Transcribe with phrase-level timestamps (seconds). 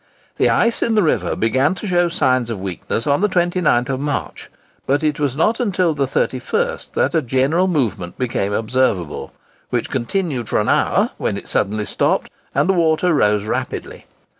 [0.37, 4.49] The ice in the river began to show signs of weakness on the 29th March,
[4.87, 9.31] but it was not until the 31st that a general movement became observable,
[9.69, 14.07] which continued for an hour, when it suddenly stopped, and the water rose rapidly.